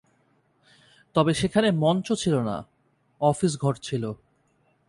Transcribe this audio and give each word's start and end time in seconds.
তবে 1.15 1.33
সেখানে 1.33 1.71
মঞ্চ 1.71 2.07
ছিল 2.13 2.35
না, 2.39 2.57
অফিস 3.21 3.53
ঘর 3.57 3.75
ছিল। 3.75 4.03